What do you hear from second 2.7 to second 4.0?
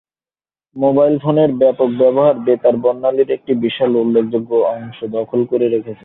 বর্ণালীর একটি বিশাল